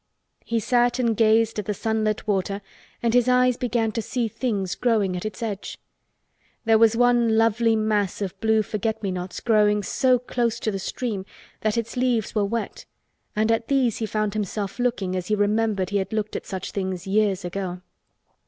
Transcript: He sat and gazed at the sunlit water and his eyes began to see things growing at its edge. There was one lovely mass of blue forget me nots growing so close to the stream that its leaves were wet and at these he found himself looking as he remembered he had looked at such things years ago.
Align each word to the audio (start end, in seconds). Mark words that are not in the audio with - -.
He 0.43 0.59
sat 0.59 0.97
and 0.97 1.15
gazed 1.15 1.59
at 1.59 1.65
the 1.65 1.75
sunlit 1.75 2.25
water 2.27 2.61
and 3.03 3.13
his 3.13 3.29
eyes 3.29 3.55
began 3.55 3.91
to 3.91 4.01
see 4.01 4.27
things 4.27 4.73
growing 4.73 5.15
at 5.15 5.25
its 5.27 5.43
edge. 5.43 5.77
There 6.65 6.79
was 6.79 6.97
one 6.97 7.37
lovely 7.37 7.75
mass 7.75 8.19
of 8.19 8.35
blue 8.41 8.63
forget 8.63 9.03
me 9.03 9.11
nots 9.11 9.39
growing 9.41 9.83
so 9.83 10.17
close 10.17 10.59
to 10.61 10.71
the 10.71 10.79
stream 10.79 11.23
that 11.59 11.77
its 11.77 11.95
leaves 11.95 12.33
were 12.33 12.43
wet 12.45 12.85
and 13.35 13.51
at 13.51 13.67
these 13.67 13.97
he 13.97 14.07
found 14.07 14.33
himself 14.33 14.79
looking 14.79 15.15
as 15.15 15.27
he 15.27 15.35
remembered 15.35 15.91
he 15.91 15.97
had 15.97 16.11
looked 16.13 16.35
at 16.35 16.47
such 16.47 16.71
things 16.71 17.05
years 17.05 17.45
ago. 17.45 17.81